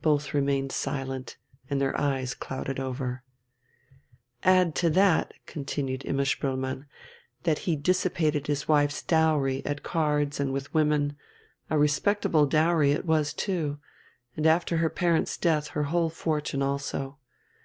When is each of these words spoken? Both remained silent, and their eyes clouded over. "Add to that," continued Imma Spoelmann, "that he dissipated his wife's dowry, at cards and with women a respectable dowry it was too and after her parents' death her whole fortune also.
Both 0.00 0.32
remained 0.32 0.70
silent, 0.70 1.38
and 1.68 1.80
their 1.80 2.00
eyes 2.00 2.34
clouded 2.34 2.78
over. 2.78 3.24
"Add 4.44 4.76
to 4.76 4.88
that," 4.90 5.34
continued 5.44 6.04
Imma 6.04 6.22
Spoelmann, 6.22 6.86
"that 7.42 7.58
he 7.66 7.74
dissipated 7.74 8.46
his 8.46 8.68
wife's 8.68 9.02
dowry, 9.02 9.66
at 9.66 9.82
cards 9.82 10.38
and 10.38 10.52
with 10.52 10.72
women 10.72 11.16
a 11.68 11.76
respectable 11.76 12.46
dowry 12.46 12.92
it 12.92 13.06
was 13.06 13.32
too 13.34 13.80
and 14.36 14.46
after 14.46 14.76
her 14.76 14.88
parents' 14.88 15.36
death 15.36 15.66
her 15.74 15.82
whole 15.90 16.10
fortune 16.10 16.62
also. 16.62 17.18